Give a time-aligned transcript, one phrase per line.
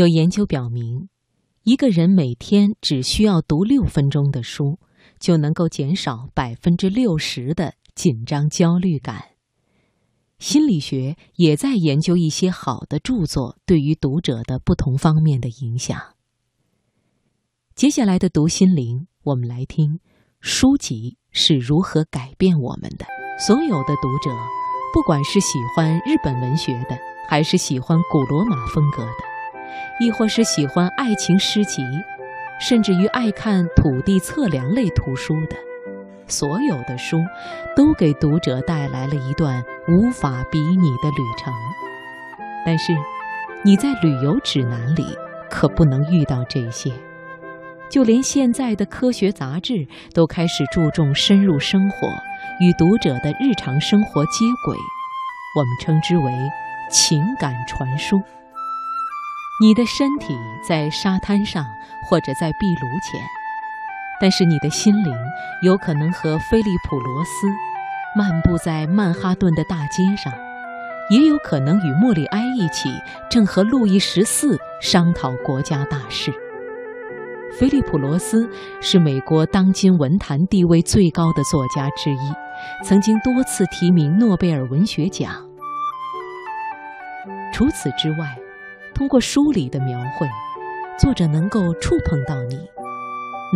[0.00, 1.10] 有研究表明，
[1.62, 4.78] 一个人每天只需要读六分钟的书，
[5.18, 9.22] 就能够减少百分之六十的紧张焦虑感。
[10.38, 16.00] 心理学也在研究一些好的著作对于读者的不同方面的影响。
[17.74, 20.00] 接下来的读心灵，我们来听
[20.40, 23.04] 书籍是如何改变我们的。
[23.38, 24.30] 所有的读者，
[24.94, 26.98] 不管是喜欢日本文学的，
[27.28, 29.29] 还是喜欢古罗马风格的，
[30.00, 31.82] 亦或是喜欢爱情诗集，
[32.60, 35.56] 甚至于爱看土地测量类图书的。
[36.26, 37.18] 所有的书
[37.74, 41.52] 都给读者带来了一段无法比拟的旅程，
[42.64, 42.92] 但是
[43.64, 45.04] 你在旅游指南里
[45.50, 46.92] 可不能遇到这些。
[47.90, 52.06] 就连现在的科学杂志都开始注重深入生活，
[52.60, 54.76] 与读者的日常生活接轨，
[55.56, 56.32] 我们称之为
[56.88, 58.22] 情感传输。
[59.62, 61.66] 你的身体在沙滩上
[62.08, 63.20] 或者在壁炉前。
[64.18, 65.14] 但是你的心灵
[65.62, 67.46] 有可能和菲利普·罗斯
[68.16, 70.32] 漫步在曼哈顿的大街上，
[71.10, 72.88] 也有可能与莫里埃一起
[73.30, 76.32] 正和路易十四商讨国家大事。
[77.58, 78.50] 菲利普·罗斯
[78.80, 82.32] 是美国当今文坛地位最高的作家之一，
[82.82, 85.32] 曾经多次提名诺贝尔文学奖。
[87.52, 88.36] 除此之外，
[89.00, 90.28] 通过书里的描绘，
[90.98, 92.60] 作者能够触碰到你。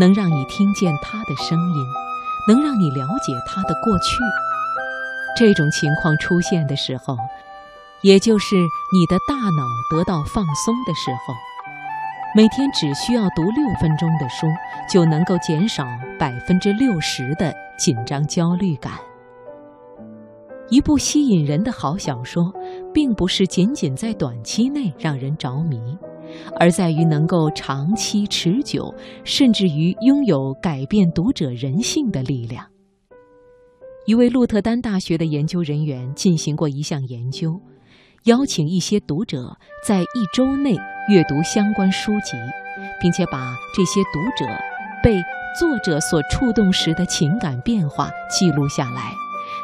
[0.00, 1.86] 能让你听见他的声音，
[2.48, 4.16] 能让你了解他的过去。
[5.36, 7.18] 这种情况出现的时候，
[8.00, 11.34] 也就是你的大脑得到放松的时候。
[12.34, 14.46] 每天只需要读六分钟的书，
[14.90, 15.84] 就能够减少
[16.18, 18.94] 百分之六十的紧张焦虑感。
[20.70, 22.50] 一部吸引人的好小说，
[22.94, 25.78] 并不是仅仅在短期内让人着迷。
[26.58, 28.92] 而在于能够长期持久，
[29.24, 32.66] 甚至于拥有改变读者人性的力量。
[34.06, 37.60] 一位鹿特丹大学的研究人员进行过一项研究，
[38.24, 39.56] 邀请一些读者
[39.86, 40.74] 在一周内
[41.08, 42.32] 阅读相关书籍，
[43.00, 44.50] 并且把这些读者
[45.02, 45.14] 被
[45.60, 49.12] 作者所触动时的情感变化记录下来，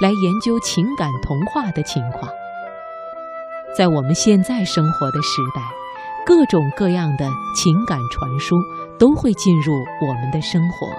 [0.00, 2.28] 来研究情感同化的情况。
[3.76, 5.62] 在我们现在生活的时代。
[6.26, 8.56] 各种各样的情感传输
[8.98, 10.90] 都会进入我们的生活，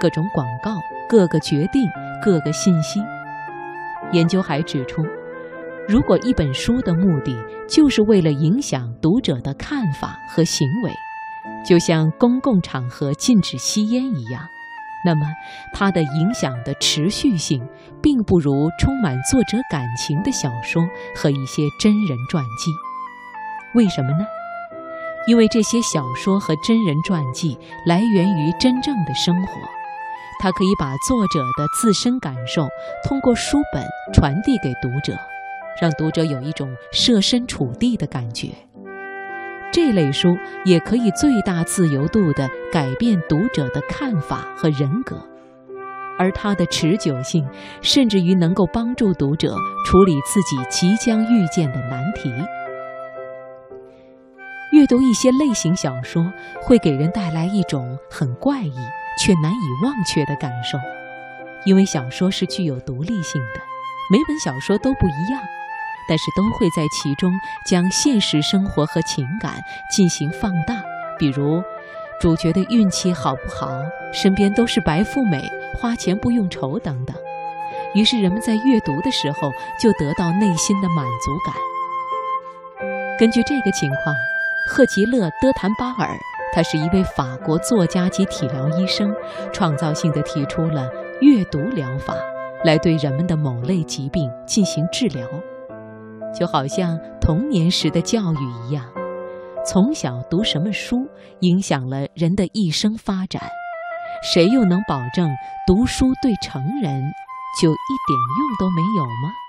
[0.00, 0.70] 各种广告、
[1.06, 1.82] 各个决定、
[2.24, 2.98] 各个信息。
[4.12, 5.02] 研究还指出，
[5.86, 7.36] 如果一本书的目的
[7.68, 10.90] 就是为了影响读者的看法和行为，
[11.62, 14.48] 就像公共场合禁止吸烟一样，
[15.04, 15.26] 那么
[15.72, 17.66] 它的影响的持续性
[18.02, 20.82] 并不如充满作者感情的小说
[21.16, 22.70] 和一些真人传记。
[23.74, 24.26] 为什么呢？
[25.26, 29.52] 因为这些小说和真人传记来源于真正的生活，
[30.40, 32.66] 它可以把作者的自身感受
[33.04, 35.16] 通过书本传递给读者，
[35.80, 38.50] 让读者有一种设身处地的感觉。
[39.72, 45.16] 这类书也可以最大自由度地改变读者的看法和人格，
[46.18, 47.48] 而它的持久性
[47.80, 49.56] 甚至于能够帮助读者
[49.86, 52.30] 处理自己即将遇见的难题。
[54.72, 56.30] 阅读一些类型小说
[56.62, 58.74] 会给人带来一种很怪异
[59.18, 60.78] 却难以忘却的感受，
[61.64, 63.60] 因为小说是具有独立性的，
[64.10, 65.42] 每本小说都不一样，
[66.08, 67.32] 但是都会在其中
[67.66, 69.54] 将现实生活和情感
[69.90, 70.82] 进行放大。
[71.18, 71.62] 比如，
[72.20, 73.68] 主角的运气好不好，
[74.12, 77.16] 身边都是白富美，花钱不用愁等等。
[77.94, 81.54] 于是人们在阅读的时候就得到内心的满足感。
[83.18, 84.14] 根据这个情况。
[84.64, 86.16] 赫吉勒·德坦巴尔，
[86.54, 89.12] 他是一位法国作家及体疗医生，
[89.52, 90.88] 创造性的提出了
[91.20, 92.14] 阅读疗法，
[92.64, 95.26] 来对人们的某类疾病进行治疗，
[96.32, 98.84] 就好像童年时的教育一样，
[99.64, 101.06] 从小读什么书
[101.40, 103.42] 影响了人的一生发展，
[104.22, 105.28] 谁又能保证
[105.66, 107.02] 读书对成人
[107.60, 109.41] 就一点用都没有吗？